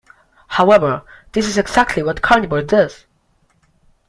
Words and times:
However, 0.47 1.03
this 1.33 1.45
is 1.45 1.59
exactly 1.59 2.01
what 2.01 2.23
Carnivore 2.23 2.63
does. 2.63 3.05